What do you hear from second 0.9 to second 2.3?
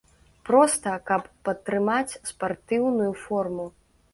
каб падтрымаць